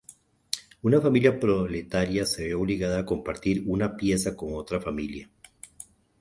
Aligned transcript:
Una 0.81 0.99
familia 0.99 1.39
proletaria 1.39 2.25
se 2.25 2.45
ve 2.45 2.55
obligada 2.55 2.97
a 3.01 3.05
compartir 3.05 3.61
una 3.67 3.95
pieza 3.97 4.35
con 4.35 4.55
otra 4.55 4.81
familia. 4.81 5.29